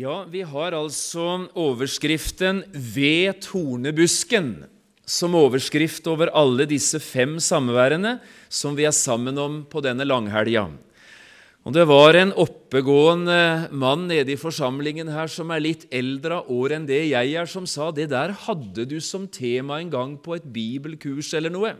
[0.00, 4.64] Ja, vi har altså overskriften 'Ved tornebusken'
[5.04, 8.14] som overskrift over alle disse fem samværene
[8.48, 10.70] som vi er sammen om på denne langhelga.
[11.66, 16.48] Og Det var en oppegående mann nede i forsamlingen her som er litt eldre av
[16.48, 20.16] år enn det jeg er, som sa det der hadde du som tema en gang
[20.16, 21.74] på et bibelkurs eller noe.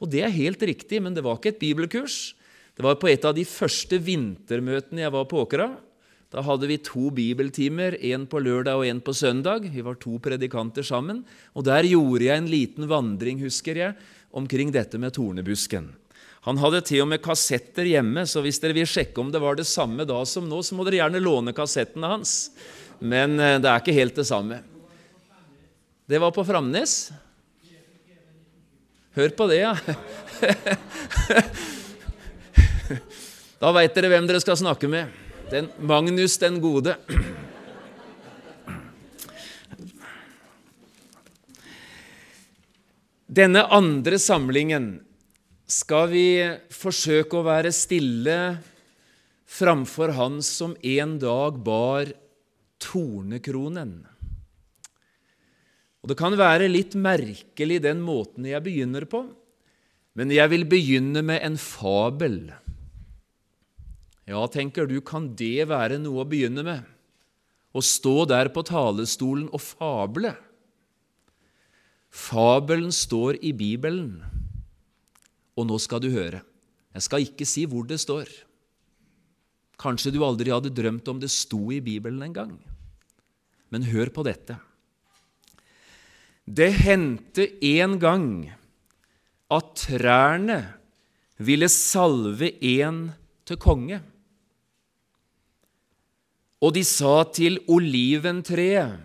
[0.00, 2.34] Og det er helt riktig, men det var ikke et bibelkurs.
[2.74, 5.85] Det var på et av de første vintermøtene jeg var på Åkra.
[6.34, 9.68] Da hadde vi to bibeltimer, én på lørdag og én på søndag.
[9.70, 11.22] Vi var to predikanter sammen.
[11.54, 13.94] Og der gjorde jeg en liten vandring, husker jeg,
[14.34, 15.92] omkring dette med tornebusken.
[16.46, 19.58] Han hadde til og med kassetter hjemme, så hvis dere vil sjekke om det var
[19.58, 22.34] det samme da som nå, så må dere gjerne låne kassettene hans.
[22.98, 24.60] Men eh, det er ikke helt det samme.
[26.06, 27.10] Det var på Framnes.
[29.16, 29.74] Hør på det, ja.
[33.56, 35.25] Da veit dere hvem dere skal snakke med.
[35.50, 36.96] Den Magnus den gode.
[43.30, 44.88] Denne andre samlingen
[45.70, 46.26] skal vi
[46.74, 48.36] forsøke å være stille
[49.46, 52.10] framfor Han som en dag bar
[52.82, 53.96] tornekronen.
[56.02, 59.28] Og Det kan være litt merkelig den måten jeg begynner på,
[60.18, 62.40] men jeg vil begynne med en fabel.
[64.26, 66.82] Ja, tenker du, kan det være noe å begynne med?
[67.76, 70.32] Å stå der på talerstolen og fable?
[72.10, 74.18] Fabelen står i Bibelen,
[75.54, 76.40] og nå skal du høre.
[76.96, 78.30] Jeg skal ikke si hvor det står.
[79.76, 82.54] Kanskje du aldri hadde drømt om det sto i Bibelen en gang.
[83.68, 84.56] Men hør på dette.
[86.46, 88.26] Det hendte en gang
[89.52, 90.60] at trærne
[91.36, 93.10] ville salve en
[93.46, 94.00] til konge.
[96.64, 99.02] Og de sa til oliventreet,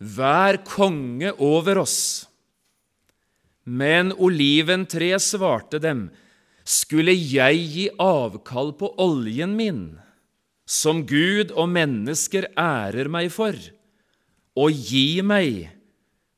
[0.00, 2.24] Vær konge over oss.
[3.68, 6.06] Men oliventreet svarte dem,
[6.64, 9.82] Skulle jeg gi avkall på oljen min,
[10.64, 13.56] som Gud og mennesker ærer meg for,
[14.56, 15.66] og gi meg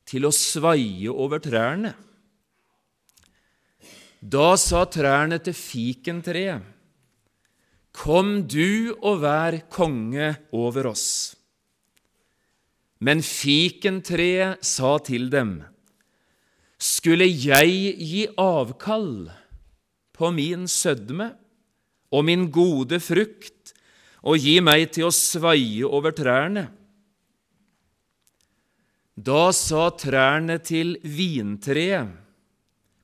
[0.09, 1.93] til å svaie over trærne?
[4.19, 6.72] Da sa trærne til fikentreet,
[7.93, 11.35] Kom du og vær konge over oss.
[13.03, 15.61] Men fikentreet sa til dem,
[16.83, 19.29] Skulle jeg gi avkall
[20.11, 21.29] på min sødme
[22.11, 23.71] og min gode frukt
[24.23, 26.65] og gi meg til å svaie over trærne?
[29.15, 32.09] Da sa trærne til vintreet,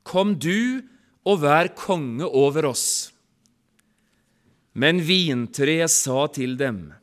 [0.03, 0.81] Kom du
[1.29, 3.13] og vær konge over oss.
[4.79, 6.93] Men vintreet sa til dem,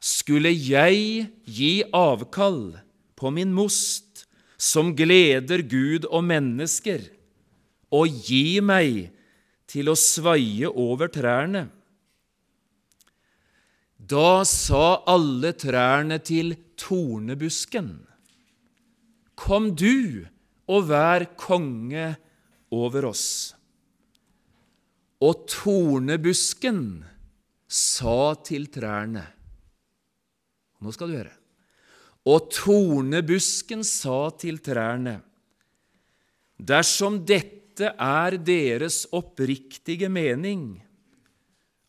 [0.00, 2.76] Skulle jeg gi avkall
[3.16, 4.24] på min most,
[4.56, 7.04] som gleder Gud og mennesker,
[7.92, 9.10] og gi meg
[9.68, 11.66] til å svaie over trærne?
[13.96, 17.90] Da sa alle trærne til tornebusken,
[19.34, 20.24] Kom du
[20.70, 22.14] og vær konge
[22.72, 23.54] over oss.
[25.24, 26.80] Og tornebusken
[27.70, 29.24] sa til trærne
[30.84, 31.32] Nå skal du høre.
[32.28, 35.18] Og tornebusken sa til trærne
[36.60, 40.78] Dersom dette er deres oppriktige mening,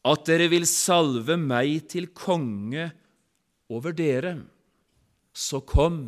[0.06, 2.88] at dere vil salve meg til konge
[3.70, 4.40] over dere,
[5.30, 6.00] så kom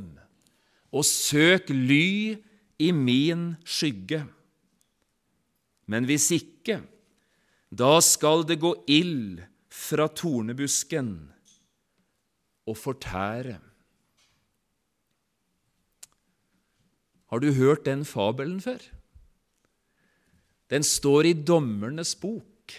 [0.89, 2.33] og søk ly
[2.81, 4.23] i min skygge.
[5.85, 6.81] Men hvis ikke,
[7.71, 11.11] da skal det gå ild fra tornebusken
[12.67, 13.57] og fortære.
[17.27, 18.79] Har du hørt den fabelen før?
[20.71, 22.73] Den står i Dommernes bok,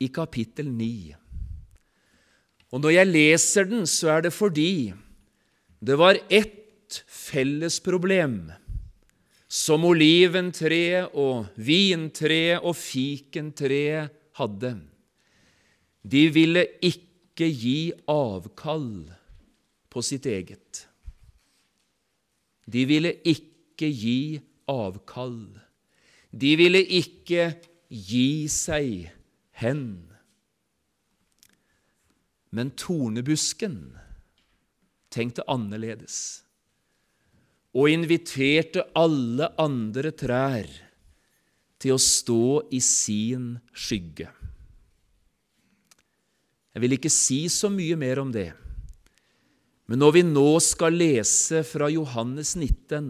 [0.00, 1.14] i kapittel 9.
[2.72, 4.92] Og når jeg leser den, så er det fordi
[5.80, 8.50] det var ett felles problem
[9.56, 14.74] som oliventreet og vintreet og fikentreet hadde.
[16.04, 17.78] De ville ikke gi
[18.10, 18.90] avkall
[19.92, 20.84] på sitt eget.
[22.68, 24.36] De ville ikke gi
[24.68, 25.40] avkall.
[26.30, 27.54] De ville ikke
[27.88, 29.06] gi seg
[29.62, 29.86] hen.
[32.52, 33.78] Men tornebusken
[35.12, 36.45] tenkte annerledes
[37.76, 40.68] og inviterte alle andre trær
[41.76, 44.30] til å stå i sin skygge.
[46.72, 48.52] Jeg vil ikke si så mye mer om det,
[49.86, 53.04] Men når vi nå skal lese fra Johannes 19,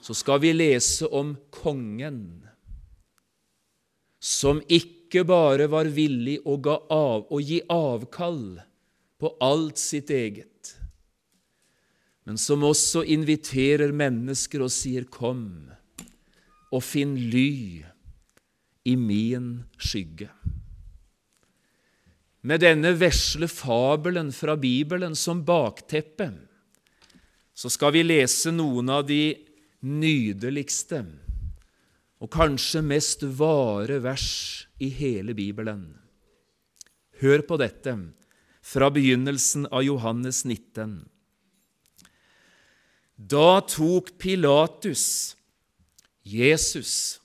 [0.00, 2.22] så skal vi lese om kongen
[4.24, 8.56] som ikke bare var villig å, av, å gi avkall
[9.20, 10.72] på alt sitt eget,
[12.24, 15.70] men som også inviterer mennesker og sier 'Kom
[16.72, 17.84] og finn ly
[18.84, 20.30] i min skygge'.
[22.42, 26.32] Med denne vesle fabelen fra Bibelen som bakteppe
[27.54, 29.36] så skal vi lese noen av de
[29.80, 31.04] nydeligste
[32.20, 35.94] og kanskje mest vare vers i hele Bibelen.
[37.20, 37.94] Hør på dette
[38.64, 41.04] fra begynnelsen av Johannes 19.
[43.16, 45.36] Da tok Pilatus
[46.24, 47.20] Jesus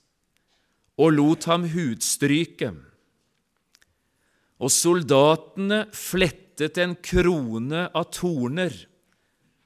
[1.00, 2.74] og lot ham hudstryke,
[4.60, 8.74] og soldatene flettet en krone av torner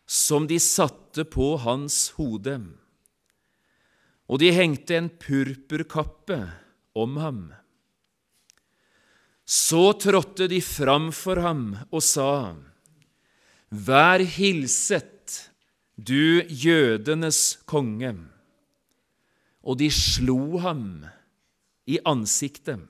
[0.07, 2.61] som de satte på hans hode
[4.31, 6.39] og de hengte en purpurkappe
[6.97, 7.41] om ham.
[9.45, 12.57] Så trådte de fram for ham og sa,
[13.69, 15.14] Vær hilset,
[15.97, 18.15] du jødenes konge.
[19.65, 21.05] Og de slo ham
[21.87, 22.83] i ansiktet.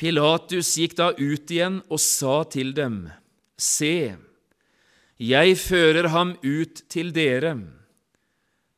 [0.00, 3.04] Pilatus gikk da ut igjen og sa til dem,
[3.60, 4.16] Se,
[5.20, 7.52] jeg fører ham ut til dere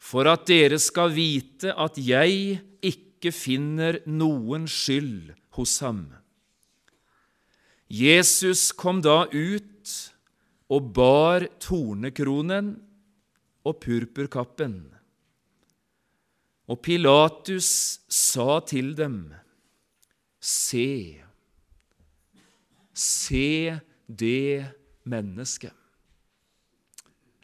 [0.02, 6.08] for at dere skal vite at jeg ikke finner noen skyld hos ham.
[7.86, 9.68] Jesus kom da ut
[10.72, 12.72] og bar tornekronen
[13.68, 14.76] og purpurkappen.
[16.72, 17.68] Og Pilatus
[18.08, 19.18] sa til dem,
[20.42, 21.22] Se,
[22.90, 24.64] se det
[25.06, 25.74] mennesket.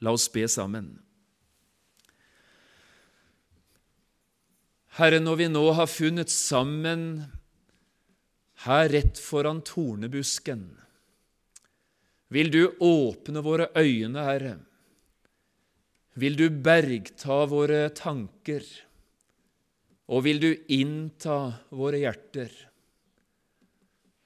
[0.03, 0.97] La oss be sammen.
[4.99, 7.03] Herre, når vi nå har funnet sammen
[8.65, 10.65] her rett foran tornebusken,
[12.35, 14.57] vil du åpne våre øyne, Herre.
[16.19, 18.65] Vil du bergta våre tanker,
[20.09, 21.39] og vil du innta
[21.71, 22.51] våre hjerter,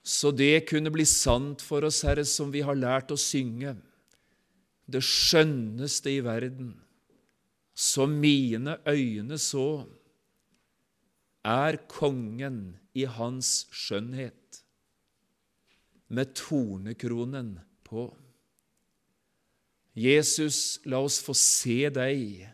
[0.03, 3.77] så det kunne bli sant for oss, Herre, som vi har lært å synge,
[4.91, 6.73] det skjønneste i verden,
[7.73, 9.85] som mine øyne så
[11.47, 12.65] er kongen
[12.99, 14.63] i hans skjønnhet,
[16.13, 17.55] med tornekronen
[17.93, 18.07] på.
[19.93, 22.47] Jesus, la oss få se deg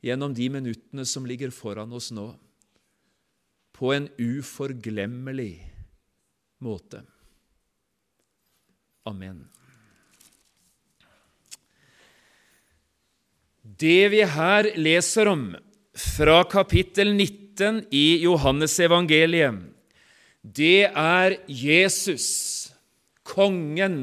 [0.00, 2.30] gjennom de minuttene som ligger foran oss nå,
[3.76, 5.52] på en uforglemmelig
[6.64, 7.02] måte.
[9.06, 9.44] Amen.
[13.62, 15.44] Det vi her leser om
[15.92, 19.54] fra kapittel 19 19 i Johannesevangeliet,
[20.42, 22.57] det er Jesus,
[23.28, 23.98] kongen,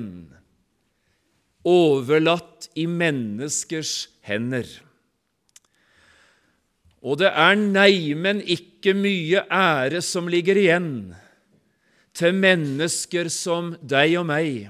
[1.65, 4.67] overlatt i menneskers hender.
[7.05, 10.93] Og det er neimen ikke mye ære som ligger igjen
[12.15, 14.69] til mennesker som deg og meg,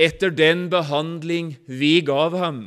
[0.00, 2.62] etter den behandling vi gav ham,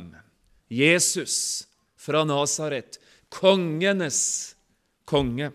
[0.68, 1.66] Jesus
[1.98, 3.00] fra Nasaret,
[3.32, 4.20] kongenes
[5.08, 5.50] konge.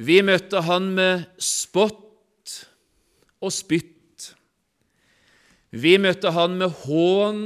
[0.00, 2.09] Vi møtte han med spott
[3.40, 4.30] og spytt.
[5.70, 7.42] Vi møtte han med hån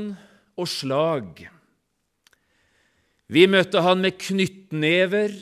[0.57, 1.45] og slag.
[3.29, 5.33] Vi møtte han med knyttnever,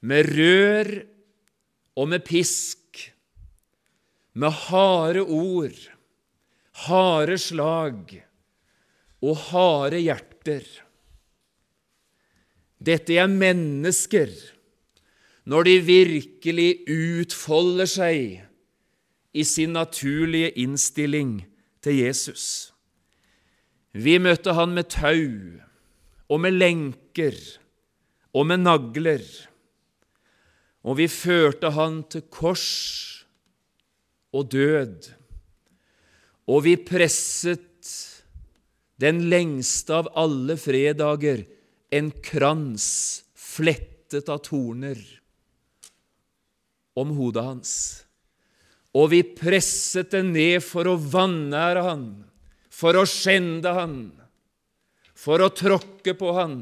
[0.00, 0.90] med rør
[1.98, 3.00] og med pisk,
[4.38, 5.78] med harde ord,
[6.86, 8.20] harde slag
[9.18, 10.62] og harde hjerter.
[12.78, 14.30] Dette er mennesker
[15.48, 18.47] når de virkelig utfolder seg
[19.32, 21.42] i sin naturlige innstilling
[21.84, 22.72] til Jesus.
[23.92, 25.58] Vi møtte han med tau
[26.28, 27.36] og med lenker
[28.36, 29.24] og med nagler,
[30.84, 32.66] og vi førte han til kors
[34.32, 35.10] og død,
[36.48, 37.64] og vi presset
[39.00, 41.44] den lengste av alle fredager
[41.94, 42.88] en krans
[43.38, 44.98] flettet av torner
[46.98, 47.72] om hodet hans.
[48.96, 52.04] Og vi presset det ned for å vanære han,
[52.72, 53.96] for å skjende han,
[55.18, 56.58] for å tråkke på han,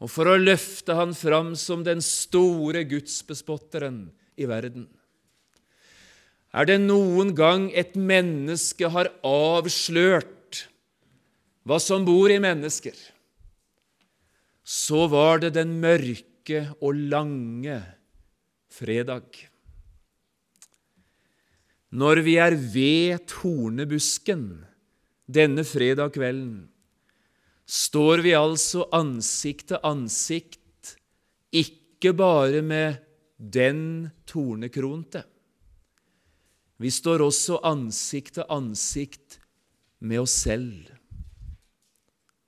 [0.00, 4.06] og for å løfte han fram som den store gudsbespotteren
[4.40, 4.86] i verden.
[6.54, 10.30] Er det noen gang et menneske har avslørt
[11.64, 12.94] hva som bor i mennesker,
[14.64, 17.80] så var det den mørke og lange
[18.72, 19.26] fredag.
[21.94, 24.48] Når vi er ved tornebusken
[25.30, 26.64] denne fredag kvelden,
[27.70, 30.96] står vi altså ansikt til ansikt,
[31.54, 32.98] ikke bare med
[33.38, 35.22] den tornekronte.
[36.82, 39.38] Vi står også ansikt til ansikt
[40.02, 40.90] med oss selv,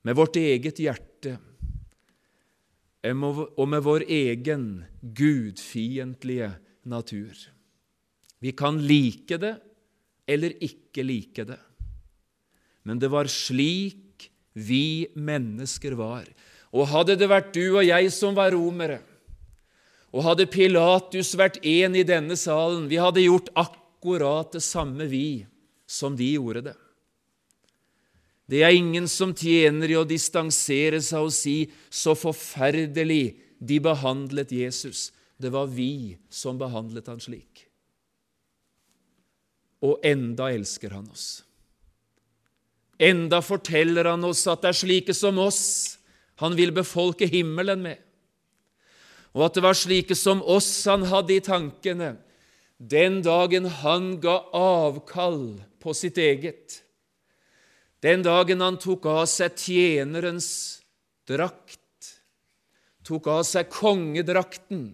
[0.03, 1.38] med vårt eget hjerte
[3.07, 4.71] og med vår egen
[5.15, 7.55] gudfiendtlige natur.
[8.43, 9.57] Vi kan like det
[10.26, 11.59] eller ikke like det,
[12.83, 14.26] men det var slik
[14.57, 16.26] vi mennesker var.
[16.75, 18.99] Og hadde det vært du og jeg som var romere,
[20.14, 25.47] og hadde Pilatus vært en i denne salen, vi hadde gjort akkurat det samme, vi,
[25.87, 26.76] som de gjorde det.
[28.47, 34.50] Det er ingen som tjener i å distansere seg og si 'så forferdelig de behandlet
[34.55, 35.11] Jesus'.
[35.38, 37.65] Det var vi som behandlet han slik.
[39.85, 41.42] Og enda elsker han oss.
[42.97, 45.62] Enda forteller han oss at det er slike som oss
[46.40, 48.00] han vil befolke himmelen med,
[49.37, 52.14] og at det var slike som oss han hadde i tankene
[52.76, 56.83] den dagen han ga avkall på sitt eget
[58.04, 60.49] den dagen han tok av seg tjenerens
[61.26, 62.12] drakt,
[63.06, 64.90] tok av seg kongedrakten,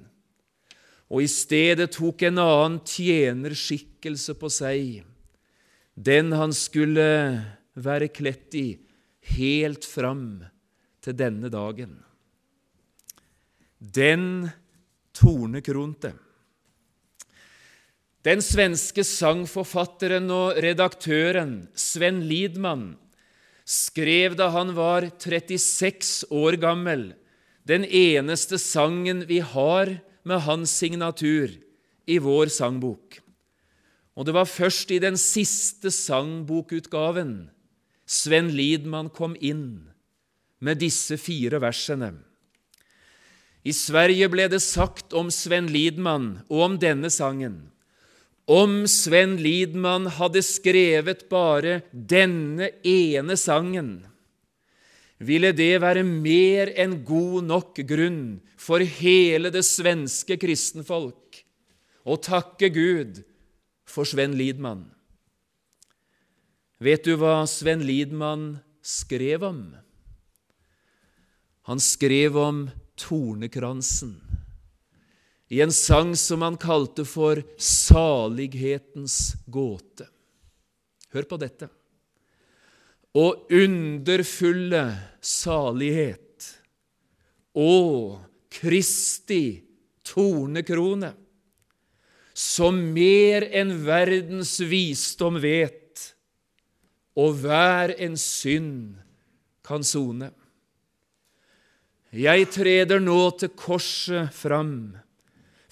[1.13, 5.03] og i stedet tok en annen tjenerskikkelse på seg,
[5.93, 7.05] den han skulle
[7.77, 8.67] være kledt i
[9.37, 10.41] helt fram
[11.05, 11.99] til denne dagen.
[13.77, 14.49] Den
[15.13, 16.15] tornekronte.
[18.23, 22.93] Den svenske sangforfatteren og redaktøren Sven Lidman
[23.69, 27.11] skrev da han var 36 år gammel,
[27.67, 29.93] den eneste sangen vi har
[30.29, 31.53] med hans signatur
[32.07, 33.21] i vår sangbok.
[34.17, 37.51] Og det var først i den siste sangbokutgaven
[38.07, 39.89] Sven Lidman kom inn
[40.61, 42.13] med disse fire versene.
[43.63, 47.63] I Sverige ble det sagt om Sven Lidman og om denne sangen
[48.51, 54.03] om Sven Lidman hadde skrevet bare denne ene sangen,
[55.23, 61.43] ville det være mer enn god nok grunn for hele det svenske kristenfolk
[62.03, 63.23] å takke Gud
[63.87, 64.87] for Sven Lidman.
[66.83, 69.63] Vet du hva Sven Lidman skrev om?
[71.71, 72.65] Han skrev om
[72.99, 74.17] tornekransen
[75.53, 80.09] i en sang som han kalte for Salighetens gåte.
[81.13, 81.69] Hør på dette.
[83.19, 84.85] Og underfulle
[85.21, 86.47] salighet
[87.53, 89.63] og Kristi
[90.05, 91.13] tornekrone,
[92.33, 95.79] som mer enn verdens visdom vet,
[97.17, 98.97] og hver en synd
[99.65, 100.31] kan sone.
[102.13, 104.93] Jeg treder nå til korset fram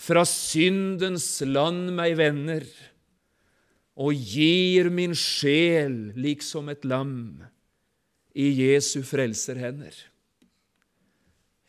[0.00, 2.64] fra syndens land meg vender,
[4.00, 7.42] og gir min sjel liksom et lam
[8.33, 9.92] i Jesu frelserhender.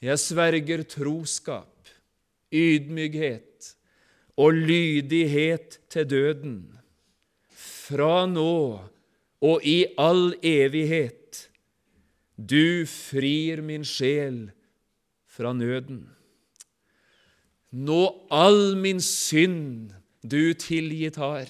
[0.01, 1.89] Jeg sverger troskap,
[2.51, 3.73] ydmykhet
[4.39, 6.55] og lydighet til døden,
[7.51, 8.55] fra nå
[9.41, 11.50] og i all evighet.
[12.38, 14.47] Du frir min sjel
[15.29, 16.05] fra nøden.
[17.71, 19.91] Nå all min synd
[20.23, 21.50] du tilgitt har.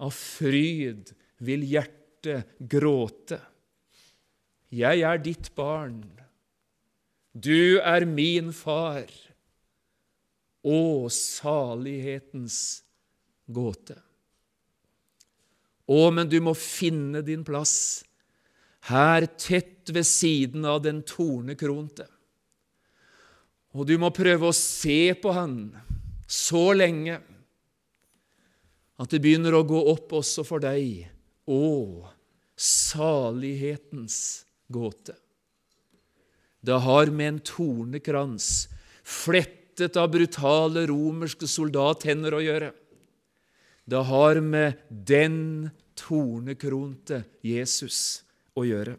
[0.00, 1.12] Av fryd
[1.44, 3.40] vil hjertet gråte.
[4.70, 6.02] Jeg er ditt barn.
[7.32, 9.08] Du er min far.
[10.60, 12.82] Å, salighetens
[13.50, 13.96] gåte.
[15.90, 18.04] Å, men du må finne din plass
[18.88, 22.06] her tett ved siden av den tornekronte.
[23.76, 25.56] Og du må prøve å se på han
[26.30, 27.20] så lenge
[29.00, 31.06] at det begynner å gå opp også for deg.
[31.48, 31.62] Å,
[32.60, 35.16] salighetens gåte.
[36.60, 38.68] Det har med en tornekrans
[39.00, 42.72] flettet av brutale romerske soldathender å gjøre.
[43.88, 48.20] Det har med den tornekronte Jesus
[48.52, 48.98] å gjøre.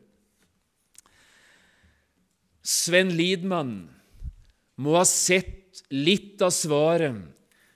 [2.62, 3.76] Sven Lidman
[4.82, 7.22] må ha sett litt av svaret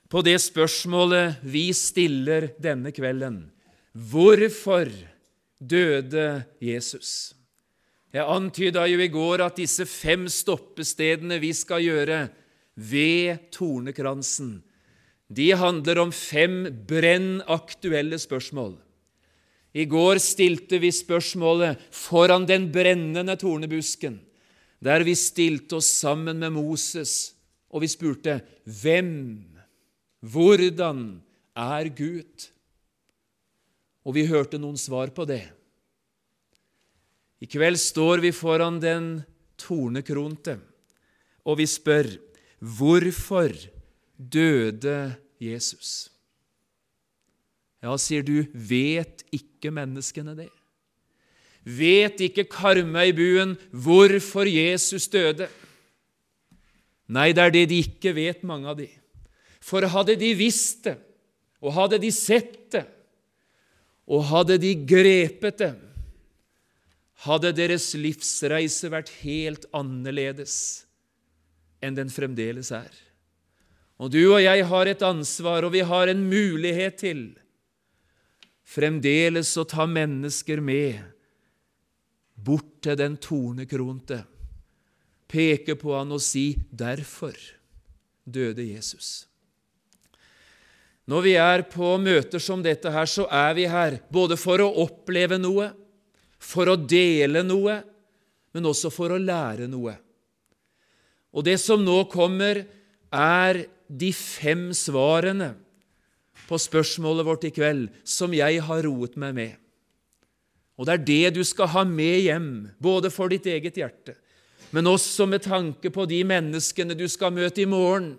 [0.08, 3.40] på det spørsmålet vi stiller denne kvelden.
[3.92, 4.90] Hvorfor
[5.58, 7.34] døde Jesus?
[8.14, 12.20] Jeg antyda jo i går at disse fem stoppestedene vi skal gjøre
[12.76, 14.60] ved tornekransen,
[15.26, 18.76] de handler om fem brennaktuelle spørsmål.
[19.76, 24.20] I går stilte vi spørsmålet foran den brennende tornebusken,
[24.80, 27.34] der vi stilte oss sammen med Moses,
[27.68, 29.42] og vi spurte hvem,
[30.20, 31.22] hvordan
[31.56, 32.48] er Gud?
[34.06, 35.44] Og vi hørte noen svar på det.
[37.42, 39.08] I kveld står vi foran den
[39.60, 40.56] tornekronte,
[41.44, 42.08] og vi spør
[42.60, 43.52] hvorfor
[44.16, 46.08] døde Jesus?
[47.84, 50.48] Ja, sier du, vet ikke menneskene det?
[51.66, 55.48] Vet ikke Karmøybuen hvorfor Jesus døde?
[57.06, 58.88] Nei, det er det de ikke vet, mange av de.
[59.66, 60.94] For hadde de visst det,
[61.64, 62.84] og hadde de sett det,
[64.06, 65.72] og hadde de grepet det,
[67.26, 70.54] hadde deres livsreise vært helt annerledes
[71.82, 72.92] enn den fremdeles er.
[73.96, 77.26] Og du og jeg har et ansvar, og vi har en mulighet til
[78.66, 81.00] fremdeles å ta mennesker med
[82.36, 84.20] bort til den tornekronte,
[85.26, 87.34] peke på han og si 'Derfor
[88.26, 89.25] døde Jesus'.
[91.06, 94.72] Når vi er på møter som dette her, så er vi her både for å
[94.82, 95.70] oppleve noe,
[96.42, 97.78] for å dele noe,
[98.54, 99.94] men også for å lære noe.
[101.36, 102.64] Og det som nå kommer,
[103.12, 105.52] er de fem svarene
[106.46, 109.54] på spørsmålet vårt i kveld som jeg har roet meg med.
[110.76, 112.50] Og det er det du skal ha med hjem,
[112.82, 114.16] både for ditt eget hjerte,
[114.74, 118.16] men også med tanke på de menneskene du skal møte i morgen.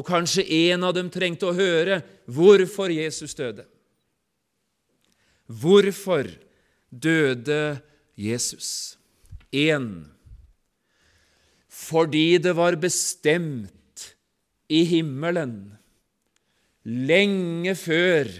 [0.00, 3.66] Og kanskje en av dem trengte å høre hvorfor Jesus døde.
[5.44, 6.30] Hvorfor
[6.88, 7.82] døde
[8.16, 8.96] Jesus?
[9.52, 9.90] 1.
[11.68, 14.06] Fordi det var bestemt
[14.70, 15.74] i himmelen
[16.86, 18.30] lenge før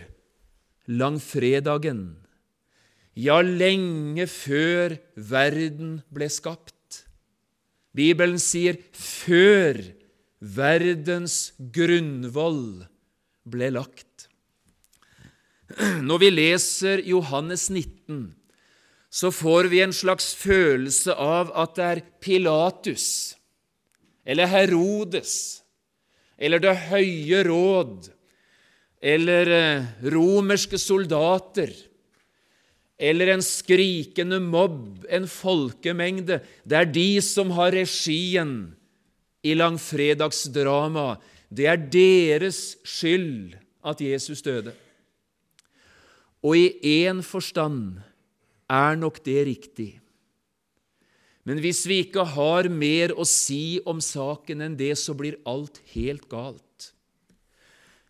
[0.88, 2.04] langfredagen,
[3.20, 7.04] ja, lenge før verden ble skapt.
[7.92, 9.99] Bibelen sier 'før
[10.40, 12.87] verdens grunnvoll
[13.44, 14.29] ble lagt'.
[16.03, 18.35] Når vi leser Johannes 19,
[19.11, 23.07] så får vi en slags følelse av at det er Pilatus
[24.24, 25.62] eller Herodes
[26.40, 28.09] eller Det høye råd
[29.00, 31.72] eller eh, romerske soldater
[33.00, 36.40] eller en skrikende mobb, en folkemengde.
[36.64, 38.74] Det er de som har regien
[39.42, 41.20] i langfredagsdramaet.
[41.50, 44.74] Det er deres skyld at Jesus døde.
[46.46, 47.98] Og i én forstand
[48.70, 49.90] er nok det riktig.
[51.44, 55.81] Men hvis vi ikke har mer å si om saken enn det, så blir alt
[55.94, 56.92] helt galt.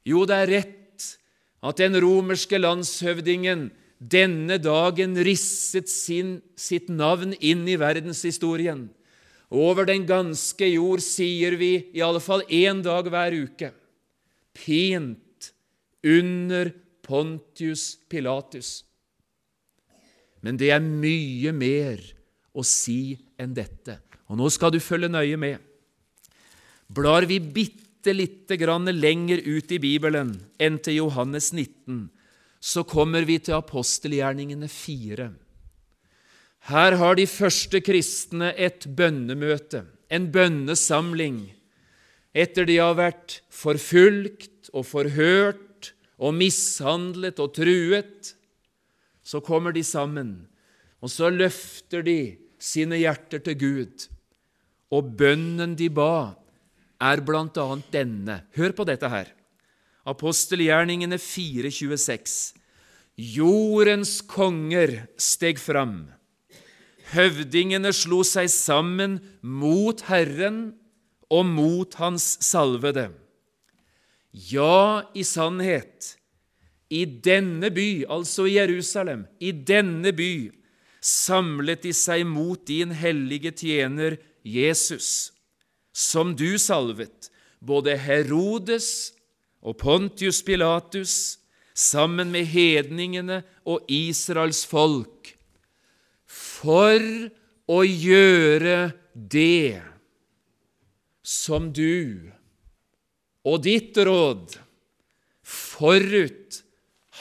[0.04, 1.06] Jo, det er rett
[1.64, 3.68] at den romerske landshøvdingen
[4.00, 8.88] denne dagen risset sin, sitt navn inn i verdenshistorien.
[9.50, 13.72] Over den ganske jord sier vi i alle fall én dag hver uke
[14.54, 15.50] pint
[16.06, 18.84] under Pontius Pilatus.
[20.40, 22.00] Men det er mye mer
[22.56, 23.98] å si enn dette.
[24.30, 25.58] Og nå skal du følge nøye med.
[26.90, 32.08] Blar vi bitte lite grann lenger ut i Bibelen enn til Johannes 19,
[32.60, 35.28] så kommer vi til apostelgjerningene 4.
[36.68, 41.46] Her har de første kristne et bønnemøte, en bønnesamling,
[42.36, 48.34] etter de har vært forfulgt og forhørt og mishandlet og truet.
[49.24, 50.34] Så kommer de sammen,
[51.00, 54.06] og så løfter de sine hjerter til Gud.
[54.92, 56.36] Og bønnen de ba,
[57.00, 57.66] er bl.a.
[57.94, 58.42] denne.
[58.58, 59.30] Hør på dette her.
[60.10, 62.56] Apostelgjerningene 4,26.
[63.16, 66.10] Jordens konger steg fram.
[67.10, 70.60] Høvdingene slo seg sammen mot Herren
[71.30, 73.08] og mot Hans salvede.
[74.30, 76.14] Ja, i sannhet,
[76.90, 80.50] i denne by, altså i Jerusalem, i denne by,
[81.02, 85.30] samlet de seg mot din hellige tjener Jesus
[85.92, 89.12] som du salvet, både Herodes
[89.60, 91.38] og Pontius Pilatus,
[91.74, 95.19] sammen med hedningene og Israels folk,
[96.60, 97.00] for
[97.70, 99.80] å gjøre det
[101.22, 102.28] som du
[103.48, 104.58] og ditt råd
[105.46, 106.60] forut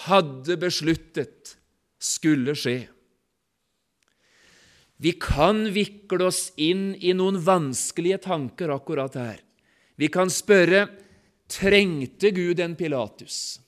[0.05, 1.55] hadde besluttet
[1.99, 2.79] skulle skje.
[4.99, 9.39] Vi kan vikle oss inn i noen vanskelige tanker akkurat her.
[9.95, 10.89] Vi kan spørre
[11.49, 13.59] trengte Gud en Pilatus?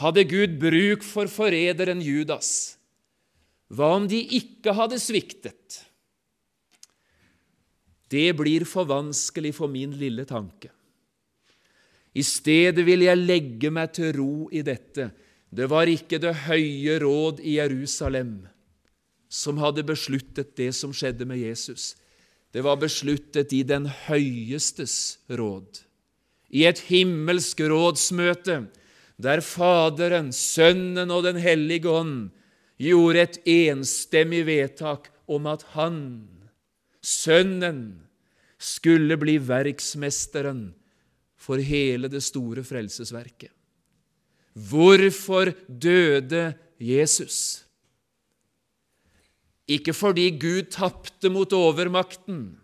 [0.00, 2.79] Hadde Gud bruk for forræderen Judas?
[3.70, 5.80] Hva om de ikke hadde sviktet?
[8.10, 10.72] Det blir for vanskelig for min lille tanke.
[12.10, 15.12] I stedet vil jeg legge meg til ro i dette.
[15.50, 18.40] Det var ikke det høye råd i Jerusalem
[19.30, 21.94] som hadde besluttet det som skjedde med Jesus.
[22.50, 25.84] Det var besluttet i den høyestes råd,
[26.50, 28.64] i et himmelsk rådsmøte,
[29.22, 32.32] der Faderen, Sønnen og Den hellige ånd
[32.80, 35.98] gjorde et enstemmig vedtak om at han,
[37.00, 38.06] Sønnen,
[38.60, 40.74] skulle bli verksmesteren
[41.40, 43.52] for hele det store frelsesverket.
[44.52, 47.64] Hvorfor døde Jesus?
[49.70, 52.58] Ikke fordi Gud tapte mot overmakten,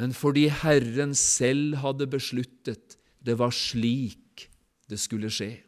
[0.00, 4.48] men fordi Herren selv hadde besluttet det var slik
[4.88, 5.60] det skulle skje.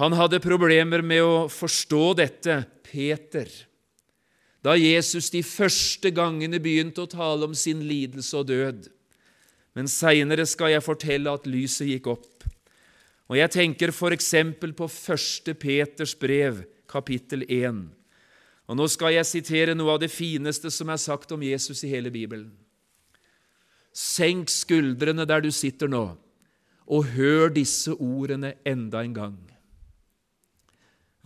[0.00, 3.50] Han hadde problemer med å forstå dette, Peter,
[4.64, 8.88] da Jesus de første gangene begynte å tale om sin lidelse og død.
[9.76, 12.46] Men seinere skal jeg fortelle at lyset gikk opp.
[13.30, 14.32] Og jeg tenker f.eks.
[14.58, 15.52] på 1.
[15.60, 17.84] Peters brev, kapittel 1.
[18.72, 21.92] Og Nå skal jeg sitere noe av det fineste som er sagt om Jesus i
[21.92, 22.50] hele Bibelen.
[23.92, 26.04] Senk skuldrene der du sitter nå,
[26.88, 29.49] og hør disse ordene enda en gang.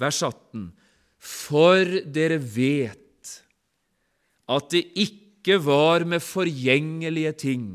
[0.00, 0.70] Vers 18.
[1.18, 3.00] For dere vet
[4.50, 7.66] at det ikke var med forgjengelige ting,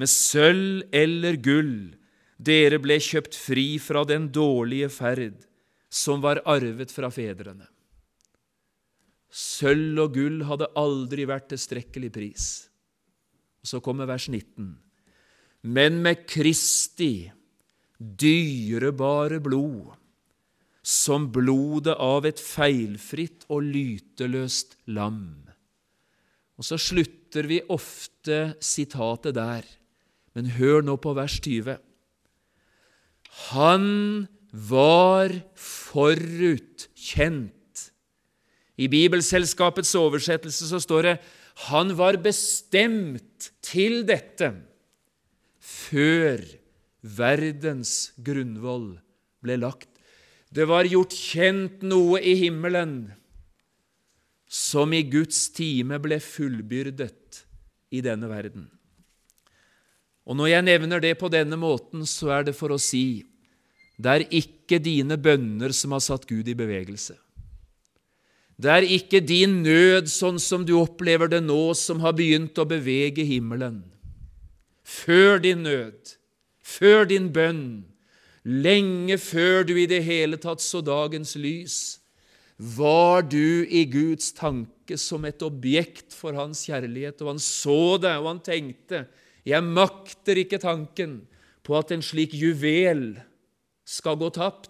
[0.00, 1.92] med sølv eller gull,
[2.40, 5.44] dere ble kjøpt fri fra den dårlige ferd
[5.90, 7.66] som var arvet fra fedrene.
[9.30, 12.46] Sølv og gull hadde aldri vært tilstrekkelig pris.
[13.62, 14.72] Så kommer vers 19.
[15.70, 17.28] Men med Kristi
[18.00, 19.92] dyrebare blod,
[20.90, 25.46] som blodet av et feilfritt og lyteløst lam.
[26.58, 29.64] Og så slutter vi ofte sitatet der,
[30.34, 31.78] men hør nå på vers 20.
[33.54, 33.86] Han
[34.50, 37.54] var forutkjent.
[38.80, 41.16] I Bibelselskapets oversettelse så står det
[41.68, 44.48] han var bestemt til dette
[45.60, 46.40] før
[47.04, 48.98] verdens grunnvoll
[49.44, 49.89] ble lagt.
[50.50, 53.12] Det var gjort kjent noe i himmelen
[54.50, 57.44] som i Guds time ble fullbyrdet
[57.94, 58.66] i denne verden.
[60.26, 63.22] Og Når jeg nevner det på denne måten, så er det for å si
[64.00, 67.18] det er ikke dine bønner som har satt Gud i bevegelse.
[68.60, 72.68] Det er ikke din nød sånn som du opplever det nå, som har begynt å
[72.68, 73.82] bevege himmelen.
[74.84, 76.16] Før din nød,
[76.64, 77.89] før din bønn,
[78.44, 81.78] lenge før du i det hele tatt så dagens lys,
[82.60, 88.12] var du i Guds tanke som et objekt for hans kjærlighet, og han så det,
[88.20, 89.06] og han tenkte,
[89.48, 91.22] jeg makter ikke tanken
[91.64, 93.14] på at en slik juvel
[93.88, 94.68] skal gå tapt.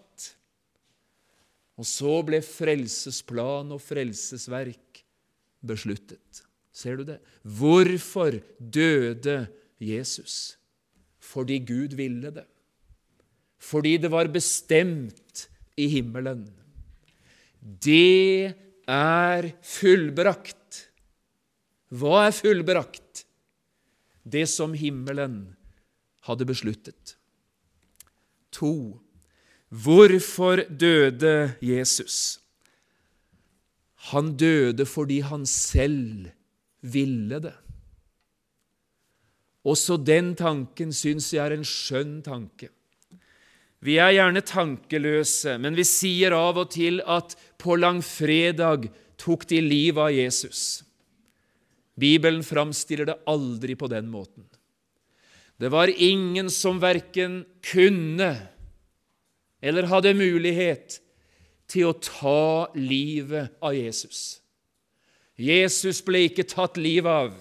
[1.80, 5.02] Og så ble frelsesplan og frelsesverk
[5.66, 6.44] besluttet.
[6.70, 7.18] Ser du det?
[7.42, 9.48] Hvorfor døde
[9.80, 10.56] Jesus?
[11.18, 12.46] Fordi Gud ville det.
[13.60, 15.46] Fordi det var bestemt
[15.76, 16.48] i himmelen
[17.60, 18.56] det
[18.88, 20.86] er fullbrakt.
[21.92, 23.24] Hva er fullbrakt?
[24.24, 25.56] Det som himmelen
[26.28, 27.16] hadde besluttet.
[28.56, 29.00] To.
[29.68, 32.40] Hvorfor døde Jesus?
[34.10, 36.30] Han døde fordi han selv
[36.80, 37.56] ville det.
[39.68, 42.70] Også den tanken syns jeg er en skjønn tanke.
[43.80, 48.90] Vi er gjerne tankeløse, men vi sier av og til at på langfredag
[49.20, 50.62] tok de livet av Jesus.
[52.00, 54.44] Bibelen framstiller det aldri på den måten.
[55.60, 58.32] Det var ingen som verken kunne
[59.60, 61.00] eller hadde mulighet
[61.70, 64.40] til å ta livet av Jesus.
[65.40, 67.36] Jesus ble ikke tatt livet av.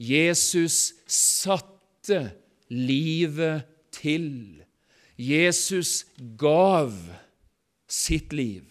[0.00, 2.22] Jesus satte
[2.72, 4.60] livet til.
[5.20, 6.06] Jesus
[6.40, 6.94] gav
[7.90, 8.64] sitt liv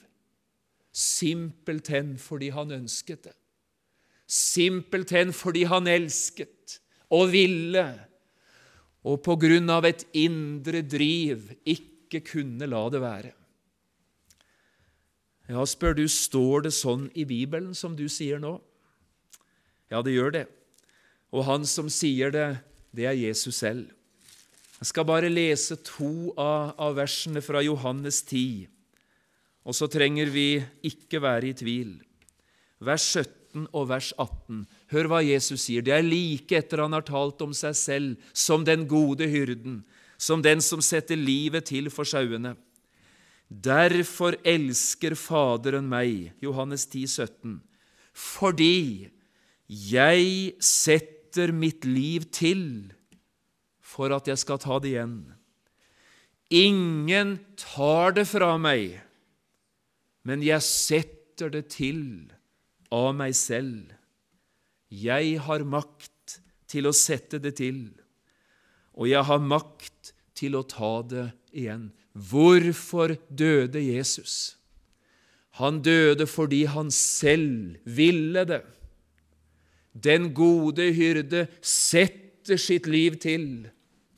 [0.96, 3.36] simpelthen fordi han ønsket det.
[4.30, 7.88] Simpelthen fordi han elsket og ville.
[9.04, 13.32] og på grunn av et indre driv ikke kunne la det være.
[15.50, 18.58] Ja, spør du, står det sånn i Bibelen som du sier nå?
[19.90, 20.44] Ja, det gjør det.
[21.32, 22.50] Og han som sier det,
[22.92, 23.88] det er Jesus selv.
[24.80, 28.70] Jeg skal bare lese to av, av versene fra Johannes 10,
[29.68, 31.98] og så trenger vi ikke være i tvil.
[32.80, 34.62] Vers 17 og vers 18.
[34.94, 35.84] Hør hva Jesus sier.
[35.84, 39.82] Det er like etter han har talt om seg selv som den gode hyrden,
[40.16, 42.56] som den som setter livet til for sauene.
[43.50, 47.60] Derfor elsker Faderen meg, Johannes 10, 17,
[48.16, 49.10] fordi
[49.68, 52.94] jeg setter mitt liv til
[53.90, 55.18] for at jeg skal ta det igjen.
[56.54, 59.00] Ingen tar det fra meg,
[60.26, 62.04] men jeg setter det til
[62.94, 63.94] av meg selv.
[64.90, 67.84] Jeg har makt til å sette det til,
[68.98, 71.90] og jeg har makt til å ta det igjen.
[72.14, 74.56] Hvorfor døde Jesus?
[75.62, 78.64] Han døde fordi han selv ville det.
[79.94, 83.70] Den gode hyrde setter sitt liv til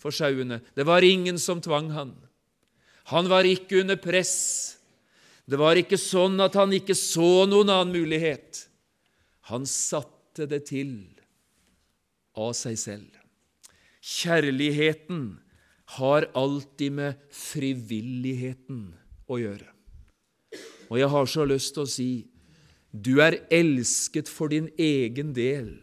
[0.02, 0.60] for sauene.
[0.76, 2.16] Det var ingen som tvang han.
[3.14, 4.78] Han var ikke under press.
[5.46, 8.66] Det var ikke sånn at han ikke så noen annen mulighet.
[9.52, 10.94] Han satte det til
[12.38, 13.10] av seg selv.
[14.02, 15.26] Kjærligheten
[15.98, 18.86] har alltid med frivilligheten
[19.28, 19.68] å gjøre.
[20.92, 22.12] Og jeg har så lyst til å si
[22.92, 25.78] du er elsket for din egen del,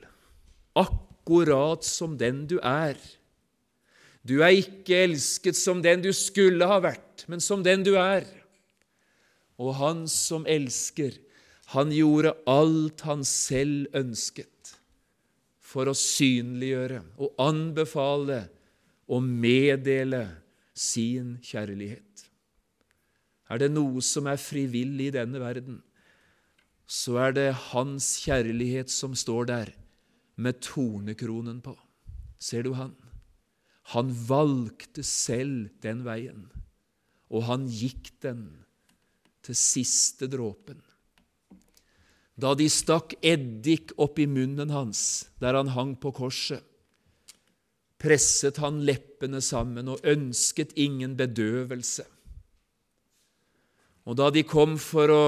[0.77, 2.99] akkurat som den du er.
[4.29, 8.27] Du er ikke elsket som den du skulle ha vært, men som den du er.
[9.59, 11.17] Og han som elsker,
[11.73, 14.75] han gjorde alt han selv ønsket
[15.69, 18.45] for å synliggjøre og anbefale
[19.09, 20.23] og meddele
[20.77, 22.25] sin kjærlighet.
[23.49, 25.81] Er det noe som er frivillig i denne verden,
[26.89, 29.75] så er det Hans kjærlighet som står der
[30.37, 31.75] med tornekronen på.
[32.41, 32.95] Ser du han?
[33.95, 36.45] Han valgte selv den veien,
[37.33, 38.45] og han gikk den
[39.47, 40.83] til siste dråpen.
[42.39, 45.01] Da de stakk eddik opp i munnen hans
[45.43, 46.63] der han hang på korset,
[47.99, 52.05] presset han leppene sammen og ønsket ingen bedøvelse.
[54.09, 55.25] Og da de kom for å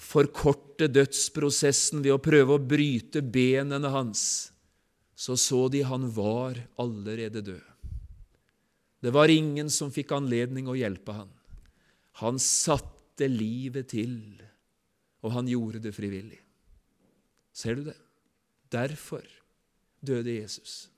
[0.00, 4.53] forkorte dødsprosessen ved å prøve å bryte benene hans,
[5.24, 7.62] så så de han var allerede død.
[9.00, 11.30] Det var ingen som fikk anledning å hjelpe han.
[12.20, 14.16] Han satte livet til,
[15.24, 16.40] og han gjorde det frivillig.
[17.56, 17.96] Ser du det?
[18.72, 19.24] Derfor
[20.04, 20.88] døde Jesus.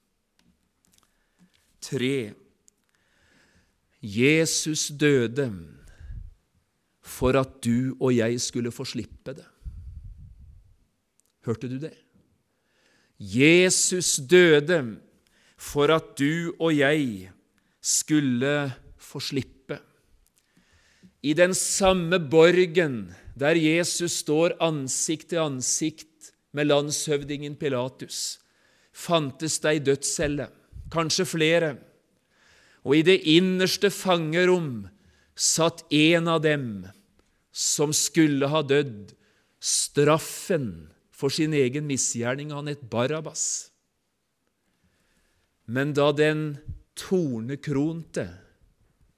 [1.86, 2.32] 3.
[4.00, 5.46] Jesus døde
[7.06, 9.46] for at du og jeg skulle få slippe det.
[11.46, 11.94] Hørte du det?
[13.18, 14.98] Jesus døde
[15.56, 17.30] for at du og jeg
[17.80, 19.78] skulle få slippe.
[21.22, 28.38] I den samme borgen der Jesus står ansikt til ansikt med landshøvdingen Pilatus,
[28.92, 30.48] fantes det ei dødscelle
[30.92, 31.70] kanskje flere.
[32.86, 34.86] Og i det innerste fangerom
[35.36, 36.86] satt en av dem
[37.52, 39.12] som skulle ha dødd,
[39.60, 42.52] straffen for sin egen misgjerning.
[42.52, 43.70] Han het Barabas.
[45.66, 46.58] Men da den
[46.98, 48.28] tornekronte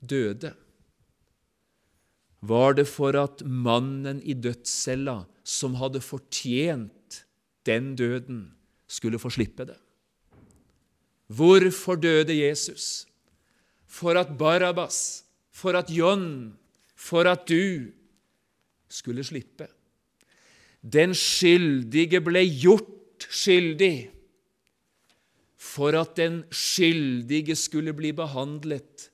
[0.00, 0.54] døde,
[2.40, 7.24] var det for at mannen i dødscella, som hadde fortjent
[7.66, 8.52] den døden,
[8.86, 9.76] skulle få slippe det.
[11.28, 13.04] Hvorfor døde Jesus?
[13.84, 16.54] For at Barabas, for at John,
[16.96, 17.90] for at du
[18.88, 19.66] skulle slippe.
[20.82, 24.08] Den skyldige ble gjort skyldig
[25.58, 29.08] for at den skyldige skulle bli behandlet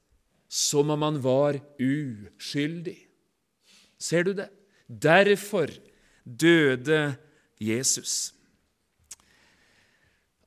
[0.48, 2.98] som om han var uskyldig.
[3.98, 4.50] Ser du det?
[4.86, 5.72] Derfor
[6.24, 7.16] døde
[7.58, 8.34] Jesus.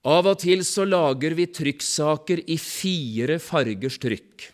[0.08, 4.45] Av og til så lager vi trykksaker i fire fargers trykk.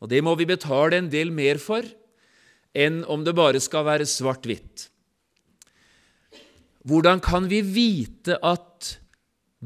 [0.00, 1.84] Og det må vi betale en del mer for
[2.76, 4.86] enn om det bare skal være svart-hvitt.
[6.86, 8.92] Hvordan kan vi vite at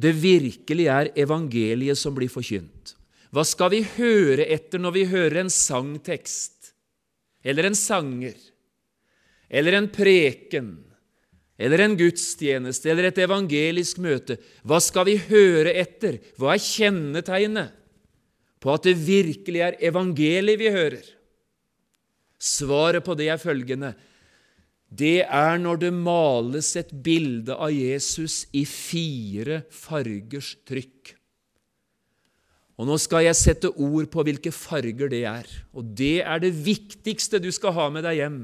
[0.01, 2.95] det virkelig er evangeliet som blir forkynt?
[3.31, 6.73] Hva skal vi høre etter når vi hører en sangtekst,
[7.45, 8.39] eller en sanger,
[9.51, 10.73] eller en preken,
[11.61, 16.17] eller en gudstjeneste eller et evangelisk møte, hva skal vi høre etter?
[16.41, 17.75] Hva er kjennetegnet
[18.61, 21.05] på at det virkelig er evangeliet vi hører?
[22.41, 23.93] Svaret på det er følgende
[24.91, 31.15] det er når det males et bilde av Jesus i fire fargers trykk.
[32.81, 35.47] Og Nå skal jeg sette ord på hvilke farger det er.
[35.77, 38.41] Og det er det viktigste du skal ha med deg hjem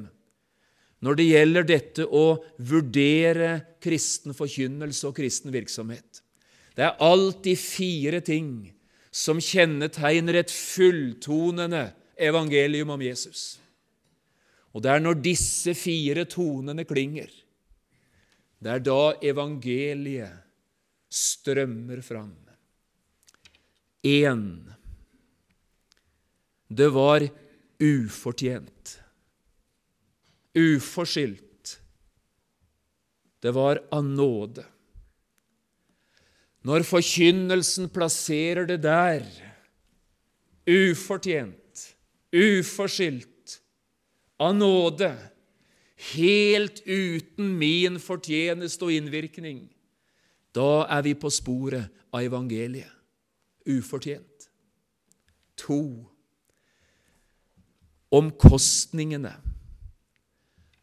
[1.04, 2.24] når det gjelder dette å
[2.56, 3.50] vurdere
[3.84, 6.22] kristen forkynnelse og kristen virksomhet.
[6.72, 8.48] Det er alltid fire ting
[9.12, 13.58] som kjennetegner et fulltonende evangelium om Jesus.
[14.76, 17.30] Og det er når disse fire tonene klinger,
[18.60, 20.42] det er da evangeliet
[21.08, 22.34] strømmer fram.
[24.04, 24.42] Én
[26.68, 27.24] det var
[27.80, 28.92] ufortjent,
[30.58, 31.76] uforskyldt.
[33.40, 34.64] Det var av nåde.
[36.66, 39.22] Når forkynnelsen plasserer det der,
[40.66, 41.84] ufortjent,
[42.34, 43.35] uforskyldt,
[44.38, 45.10] av nåde,
[46.16, 49.66] helt uten min fortjeneste og innvirkning,
[50.56, 52.92] da er vi på sporet av evangeliet.
[53.66, 54.48] Ufortjent.
[55.58, 55.80] To.
[58.14, 59.32] Omkostningene.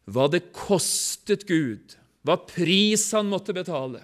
[0.04, 1.94] Hva det kostet Gud,
[2.26, 4.02] hva pris han måtte betale.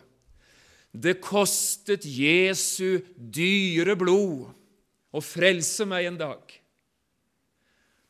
[0.91, 4.49] Det kostet Jesu dyre blod
[5.13, 6.60] å frelse meg en dag.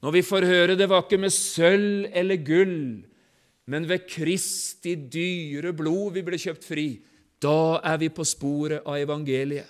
[0.01, 2.81] Når vi får høre det var ikke med sølv eller gull,
[3.71, 6.89] men ved Kristi dyre blod vi ble kjøpt fri,
[7.41, 9.69] da er vi på sporet av evangeliet.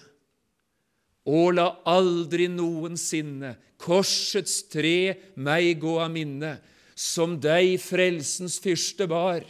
[1.31, 6.57] Og la aldri noensinne korsets tre meg gå av minne,
[6.95, 9.45] som deg frelsens fyrste bar.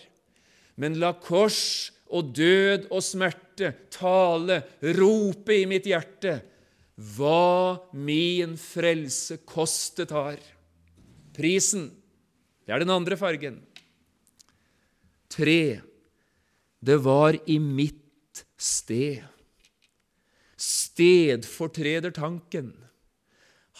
[0.80, 4.62] Men la kors og død og smerte tale,
[4.98, 6.40] rope i mitt hjerte,
[7.16, 10.40] hva min frelse kostet har.
[11.36, 11.90] Prisen,
[12.66, 13.60] det er den andre fargen.
[15.30, 15.80] Tre,
[16.80, 19.22] det var i mitt sted.
[20.60, 22.72] Stedfortredertanken.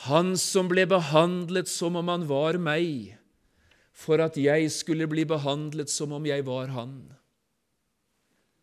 [0.06, 3.16] Han som ble behandlet som om han var meg,
[3.92, 6.94] for at jeg skulle bli behandlet som om jeg var han.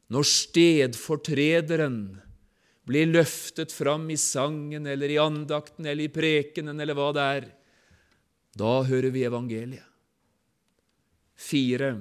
[0.10, 2.00] Når stedfortrederen
[2.88, 7.48] blir løftet fram i sangen eller i andakten eller i prekenen eller hva det er,
[8.58, 9.86] da hører vi evangeliet.
[11.38, 11.92] Fire.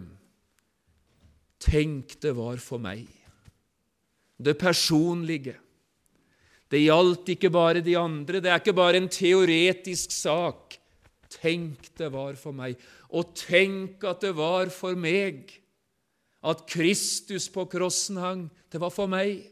[1.61, 3.05] Tenk det var for meg.
[4.37, 5.57] Det personlige.
[6.73, 10.79] Det gjaldt ikke bare de andre, det er ikke bare en teoretisk sak.
[11.31, 12.79] Tenk det var for meg,
[13.13, 15.53] og tenk at det var for meg.
[16.47, 19.45] At Kristus på krossen hang, det var for meg.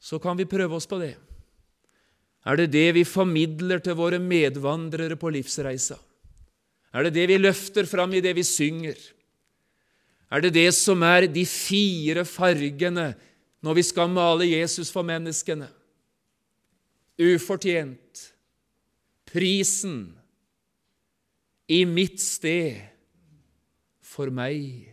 [0.00, 1.14] Så kan vi prøve oss på det.
[2.46, 5.98] Er det det vi formidler til våre medvandrere på livsreisa?
[6.94, 8.96] Er det det vi løfter fram i det vi synger?
[10.30, 13.12] Er det det som er de fire fargene
[13.66, 15.66] når vi skal male Jesus for menneskene?
[17.18, 18.22] Ufortjent,
[19.26, 20.12] prisen,
[21.66, 22.78] i mitt sted,
[24.06, 24.86] for meg.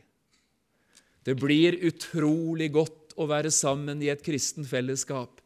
[1.23, 5.42] Det blir utrolig godt å være sammen i et kristen fellesskap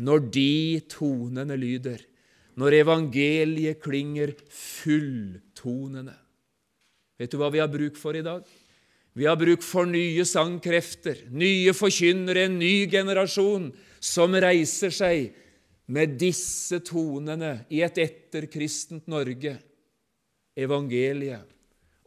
[0.00, 2.00] når de tonene lyder,
[2.56, 6.16] når evangeliet klinger fulltonende.
[7.20, 8.42] Vet du hva vi har bruk for i dag?
[9.12, 13.68] Vi har bruk for nye sangkrefter, nye forkynnere, en ny generasjon
[14.00, 15.34] som reiser seg
[15.90, 19.56] med disse tonene i et etterkristent Norge,
[20.56, 21.48] evangeliet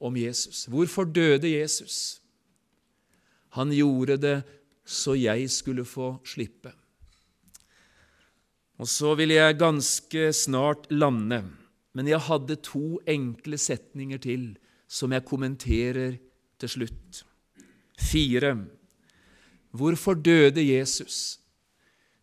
[0.04, 0.66] om Jesus.
[0.72, 2.22] Hvorfor døde Jesus?
[3.60, 4.38] Han gjorde det
[4.84, 6.72] så jeg skulle få slippe.
[8.82, 11.44] Og så vil jeg ganske snart lande,
[11.94, 14.48] men jeg hadde to enkle setninger til
[14.90, 16.18] som jeg kommenterer
[16.62, 17.22] til slutt.
[18.02, 18.56] Fire.
[19.74, 21.40] Hvorfor døde Jesus?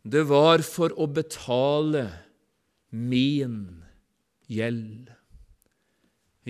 [0.02, 2.08] Det var for å betale
[2.90, 3.84] min
[4.50, 5.10] gjeld.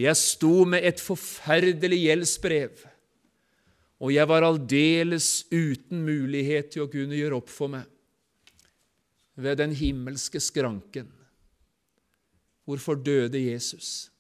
[0.01, 2.85] Jeg sto med et forferdelig gjeldsbrev,
[4.01, 7.89] og jeg var aldeles uten mulighet til å kunne gjøre opp for meg
[9.41, 11.09] ved den himmelske skranken.
[12.69, 14.11] Hvorfor døde Jesus?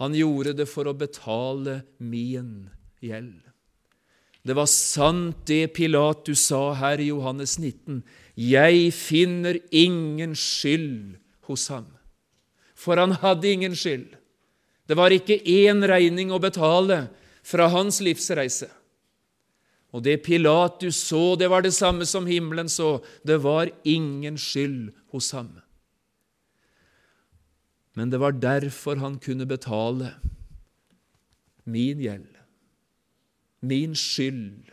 [0.00, 2.70] Han gjorde det for å betale min
[3.04, 3.38] gjeld.
[4.40, 8.00] Det var sant det Pilatus sa her i Johannes 19.
[8.40, 11.18] Jeg finner ingen skyld
[11.50, 11.90] hos ham.
[12.72, 14.16] For han hadde ingen skyld.
[14.88, 17.10] Det var ikke én regning å betale
[17.46, 18.70] fra hans livsreise.
[19.90, 23.00] Og det Pilatus så, det var det samme som himmelen så.
[23.26, 25.56] Det var ingen skyld hos ham.
[27.98, 30.14] Men det var derfor han kunne betale
[31.64, 32.30] min gjeld,
[33.60, 34.70] min skyld,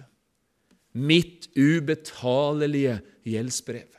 [0.94, 3.90] mitt ubetalelige gjeldsbrev.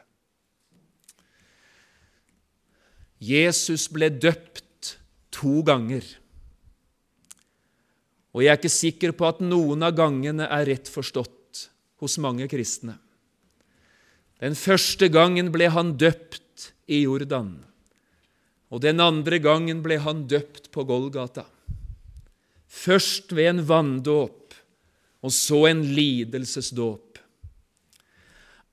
[3.18, 4.94] Jesus ble døpt
[5.34, 6.06] to ganger.
[8.38, 11.64] Og jeg er ikke sikker på at noen av gangene er rett forstått
[11.98, 12.94] hos mange kristne.
[14.38, 17.56] Den første gangen ble han døpt i Jordan,
[18.70, 21.48] og den andre gangen ble han døpt på Golgata.
[22.70, 24.54] Først ved en vanndåp,
[25.26, 27.18] og så en lidelsesdåp.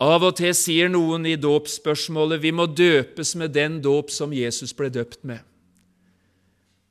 [0.06, 4.78] Av og til sier noen i dåpsspørsmålet vi må døpes med den dåp som Jesus
[4.78, 5.42] ble døpt med.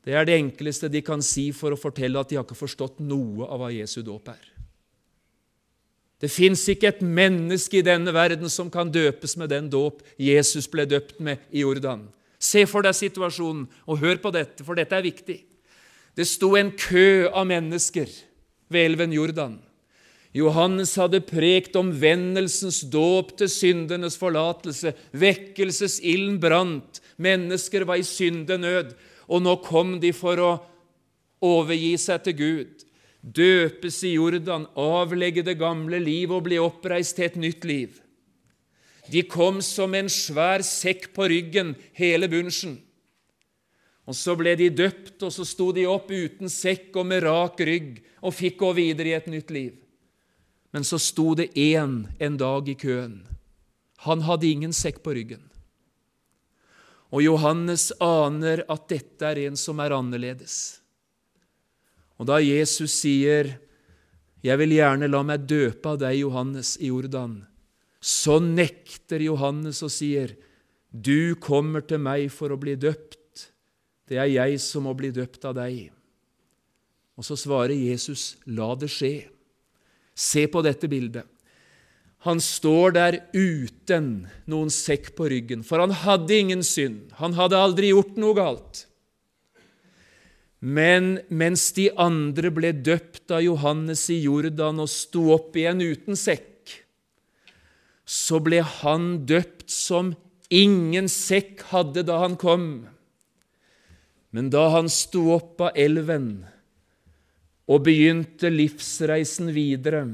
[0.04, 3.00] Det er det enkleste de kan si for å fortelle at de har ikke forstått
[3.00, 4.42] noe av hva Jesu dåp er.
[6.20, 10.68] Det fins ikke et menneske i denne verden som kan døpes med den dåp Jesus
[10.70, 12.06] ble døpt med i Jordan.
[12.40, 15.38] Se for deg situasjonen, og hør på dette, for dette er viktig.
[16.14, 18.10] Det sto en kø av mennesker
[18.72, 19.56] ved elven Jordan.
[20.34, 24.92] Johannes hadde prekt omvendelsens dåp til syndenes forlatelse.
[25.14, 26.98] Vekkelsesilden brant.
[27.22, 28.96] Mennesker var i syndenød.
[29.28, 30.52] Og nå kom de for å
[31.44, 32.86] overgi seg til Gud.
[33.24, 38.00] Døpes i Jordan, avlegge det gamle liv og bli oppreist til et nytt liv.
[39.08, 42.78] De kom som en svær sekk på ryggen, hele bunsen.
[44.04, 47.60] Og Så ble de døpt, og så sto de opp uten sekk og med rak
[47.60, 49.72] rygg og fikk gå videre i et nytt liv.
[50.72, 53.22] Men så sto det én en dag i køen.
[54.04, 55.53] Han hadde ingen sekk på ryggen.
[57.14, 60.80] Og Johannes aner at dette er en som er annerledes.
[62.18, 63.58] Og da Jesus sier,
[64.42, 67.46] 'Jeg vil gjerne la meg døpe av deg, Johannes, i Jordan',
[68.00, 70.36] så nekter Johannes og sier,
[70.92, 73.50] 'Du kommer til meg for å bli døpt.
[74.06, 75.90] Det er jeg som må bli døpt av deg.'
[77.16, 79.30] Og så svarer Jesus, 'La det skje'.
[80.14, 81.26] Se på dette bildet.
[82.24, 87.12] Han står der uten noen sekk på ryggen, for han hadde ingen synd.
[87.20, 88.86] Han hadde aldri gjort noe galt.
[90.64, 96.16] Men mens de andre ble døpt av Johannes i Jordan og sto opp igjen uten
[96.16, 96.72] sekk,
[98.08, 100.14] så ble han døpt som
[100.48, 102.86] ingen sekk hadde da han kom.
[104.32, 106.46] Men da han sto opp av elven,
[107.68, 110.06] og begynte livsreisen videre.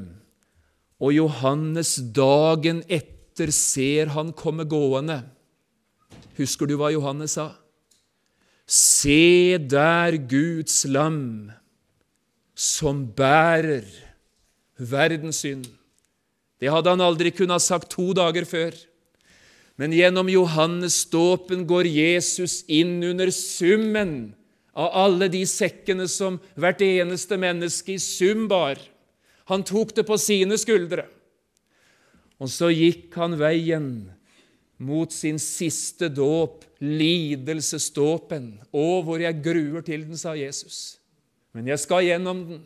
[1.00, 5.22] Og Johannes dagen etter ser han komme gående.
[6.36, 7.54] Husker du hva Johannes sa?
[8.70, 11.50] Se der Guds lam,
[12.54, 13.88] som bærer
[14.76, 15.66] verdens synd.
[16.60, 18.76] Det hadde han aldri kunnet ha sagt to dager før.
[19.80, 24.34] Men gjennom Johannes dåpen går Jesus inn under summen
[24.76, 28.76] av alle de sekkene som hvert eneste menneske i sum bar.
[29.50, 31.08] Han tok det på sine skuldre.
[32.40, 33.90] Og så gikk han veien
[34.80, 38.54] mot sin siste dåp, lidelsesdåpen.
[38.72, 41.00] Å, hvor jeg gruer til den, sa Jesus.
[41.52, 42.62] Men jeg skal gjennom den.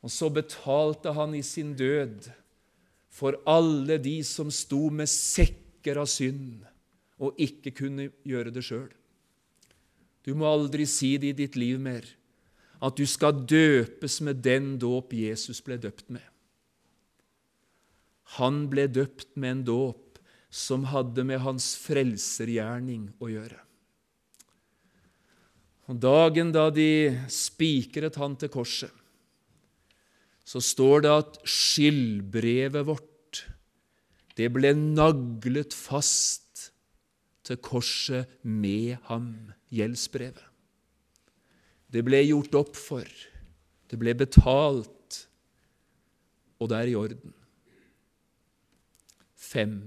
[0.00, 2.30] Og så betalte han i sin død
[3.12, 6.62] for alle de som sto med sekker av synd
[7.18, 8.88] og ikke kunne gjøre det sjøl.
[10.22, 12.06] Du må aldri si det i ditt liv mer,
[12.84, 16.24] at du skal døpes med den dåp Jesus ble døpt med.
[18.38, 23.58] Han ble døpt med en dåp som hadde med hans frelsergjerning å gjøre.
[25.88, 28.92] Og Dagen da de spikret han til korset,
[30.48, 33.04] så står det at skyldbrevet vårt
[34.38, 36.68] det ble naglet fast
[37.48, 39.32] til korset med ham
[39.74, 40.47] gjeldsbrevet.
[41.88, 43.06] Det ble gjort opp for,
[43.88, 45.22] det ble betalt,
[46.58, 47.32] og det er i orden.
[49.38, 49.78] Fem.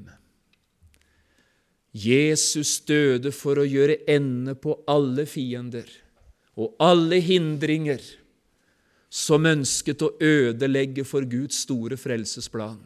[1.92, 5.90] Jesus døde for å gjøre ende på alle fiender
[6.56, 8.02] og alle hindringer
[9.12, 12.80] som ønsket å ødelegge for Guds store frelsesplan.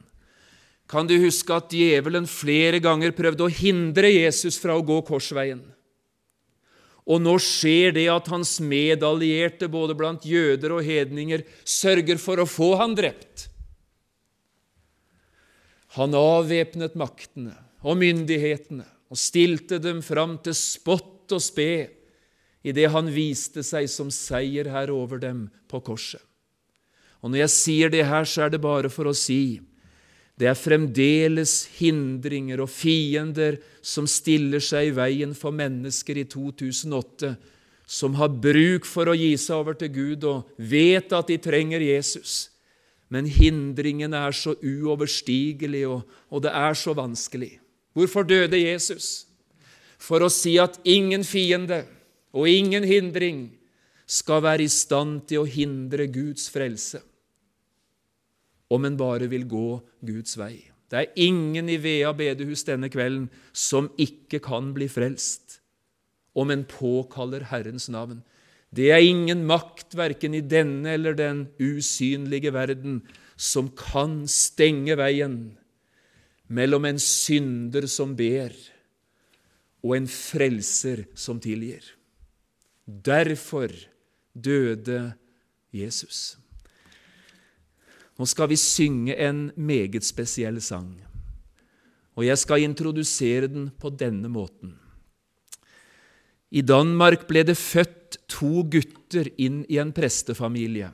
[0.89, 5.61] Kan du huske at djevelen flere ganger prøvde å hindre Jesus fra å gå korsveien?
[7.06, 12.47] Og nå skjer det at hans medallierte, både blant jøder og hedninger, sørger for å
[12.49, 13.47] få han drept.
[15.95, 17.53] Han avvæpnet maktene
[17.86, 21.70] og myndighetene og stilte dem fram til spott og spe
[22.66, 26.22] idet han viste seg som seierherre over dem på korset.
[27.22, 29.62] Og når jeg sier det her, så er det bare for å si
[30.36, 33.56] det er fremdeles hindringer og fiender
[33.86, 37.36] som stiller seg i veien for mennesker i 2008,
[37.88, 41.86] som har bruk for å gi seg over til Gud og vet at de trenger
[41.86, 42.50] Jesus.
[43.08, 47.54] Men hindringene er så uoverstigelige, og, og det er så vanskelig.
[47.96, 49.30] Hvorfor døde Jesus?
[50.02, 51.86] For å si at ingen fiende
[52.36, 53.46] og ingen hindring
[54.04, 57.00] skal være i stand til å hindre Guds frelse
[58.70, 60.72] om en bare vil gå Guds vei.
[60.89, 65.59] Det er ingen i Vea bedehus denne kvelden som ikke kan bli frelst
[66.36, 68.22] om en påkaller Herrens navn.
[68.76, 72.99] Det er ingen makt, verken i denne eller den usynlige verden,
[73.36, 75.55] som kan stenge veien
[76.47, 78.53] mellom en synder som ber,
[79.86, 81.84] og en frelser som tilgir.
[82.86, 83.72] Derfor
[84.34, 85.13] døde
[85.74, 86.36] Jesus.
[88.16, 90.93] Nå skal vi synge en meget spesiell sang,
[92.16, 94.78] og jeg skal introdusere den på denne måten.
[96.55, 100.93] I Danmark ble det født to gutter inn i en prestefamilie.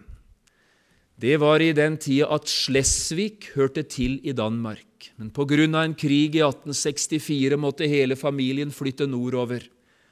[1.22, 6.36] Det var i den tida at Slesvig hørte til i Danmark, men av en krig
[6.36, 9.62] i 1864 måtte hele familien flytte nordover,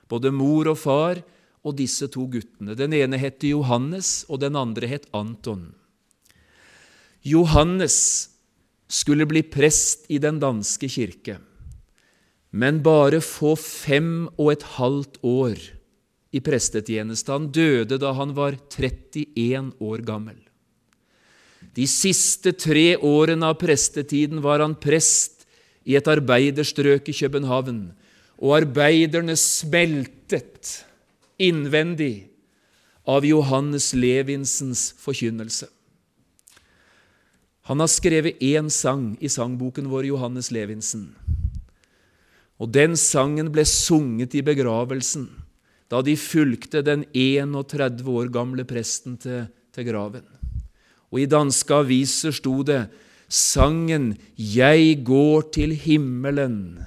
[0.07, 1.23] både mor og far
[1.63, 2.75] og disse to guttene.
[2.75, 5.73] Den ene het Johannes, og den andre het Anton.
[7.25, 8.29] Johannes
[8.89, 11.37] skulle bli prest i den danske kirke,
[12.49, 15.59] men bare få fem og et halvt år
[16.33, 17.33] i prestetjeneste.
[17.33, 20.37] Han døde da han var 31 år gammel.
[21.75, 25.45] De siste tre årene av prestetiden var han prest
[25.85, 27.89] i et arbeiderstrøk i København,
[28.39, 30.71] og arbeiderne smeltet
[31.39, 32.29] innvendig
[33.09, 35.67] av Johannes Levinsens forkynnelse.
[37.69, 41.11] Han har skrevet én sang i sangboken vår, Johannes Levinsen.
[42.57, 45.27] Og den sangen ble sunget i begravelsen
[45.89, 50.25] da de fulgte den 31 år gamle presten til, til graven.
[51.09, 52.89] Og i danske aviser sto det
[53.29, 56.85] sangen 'Jeg går til himmelen,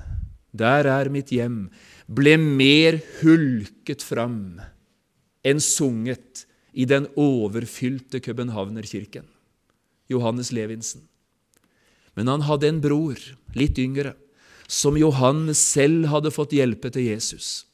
[0.55, 1.71] der er mitt hjem',
[2.07, 4.61] ble mer hulket fram
[5.45, 9.32] enn sunget i den overfylte københavnerkirken.
[10.13, 11.07] Johannes Levinsen.
[12.15, 13.19] Men han hadde en bror,
[13.57, 14.15] litt yngre,
[14.69, 17.65] som Johannes selv hadde fått hjelpe til Jesus.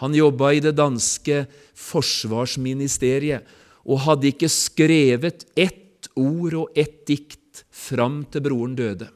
[0.00, 1.42] Han jobba i det danske
[1.76, 3.48] forsvarsministeriet
[3.88, 9.08] og hadde ikke skrevet ett ord og ett dikt fram til broren døde.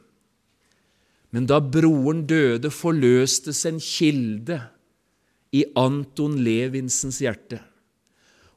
[1.32, 4.58] Men da broren døde, forløstes en kilde
[5.54, 7.60] i Anton Levinsens hjerte.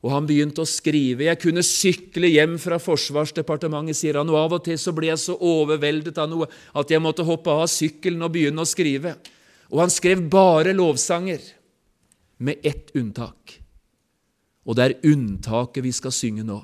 [0.06, 1.26] Og han begynte å skrive.
[1.26, 5.22] Jeg kunne sykle hjem fra Forsvarsdepartementet, sier han, og av og til så ble jeg
[5.24, 6.45] så overveldet av noe
[6.78, 9.16] at jeg måtte hoppe av sykkelen og begynne å skrive.
[9.74, 11.41] Og han skrev bare lovsanger,
[12.38, 13.56] med ett unntak.
[14.68, 16.60] Og det er unntaket vi skal synge nå.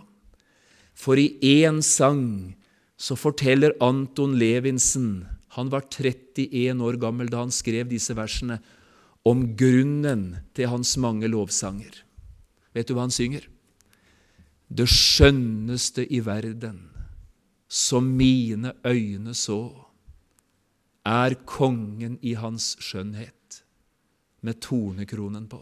[0.93, 1.31] For i
[1.63, 2.53] én sang
[2.99, 5.23] så forteller Anton Levinsen
[5.55, 8.59] Han var 31 år gammel da han skrev disse versene
[9.27, 11.91] om grunnen til hans mange lovsanger.
[12.75, 13.47] Vet du hva han synger?
[14.71, 16.79] Det skjønneste i verden,
[17.67, 19.63] som mine øyne så,
[21.07, 23.63] er kongen i hans skjønnhet,
[24.41, 25.59] med tornekronen på.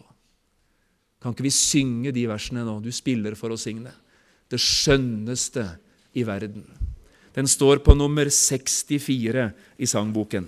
[1.20, 2.78] Kan ikke vi synge de versene nå?
[2.80, 3.96] Du spiller for å synge det.
[4.60, 5.66] Skjønneste
[6.18, 6.64] i verden.
[7.36, 10.48] Den står på nummer 64 i sangboken.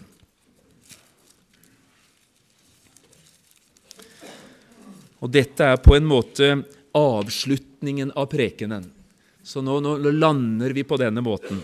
[5.21, 6.49] Og dette er på en måte
[6.97, 8.87] avslutningen av prekenen.
[9.43, 11.61] Så nå, nå lander vi på denne måten.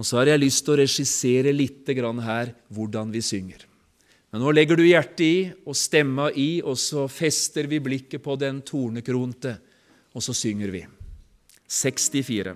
[0.00, 3.66] Og så har jeg lyst til å regissere litt her hvordan vi synger.
[4.30, 5.36] Men nå legger du hjertet i
[5.66, 9.56] og stemma i, og så fester vi blikket på den tornekronte,
[10.14, 10.84] og så synger vi.
[11.66, 12.54] 64.